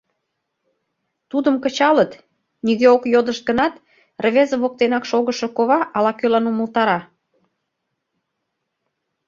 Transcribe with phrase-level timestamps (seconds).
[1.29, 2.11] Тудым кычалыт,—
[2.65, 3.73] нигӧ ок йодышт гынат,
[4.23, 6.99] рвезе воктенак шогышо кова ала-кӧлан умылтара.